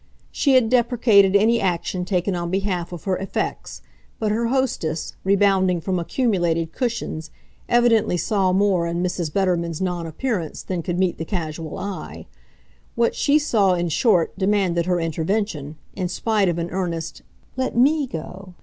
[0.31, 3.83] She had deprecated any action taken on behalf of her effects;
[4.17, 7.29] but her hostess, rebounding from accumulated cushions,
[7.69, 9.31] evidently saw more in Mrs.
[9.31, 12.25] Betterman's non appearance than could meet the casual eye.
[12.95, 17.21] What she saw, in short, demanded her intervention, in spite of an earnest
[17.55, 18.55] "Let ME go!"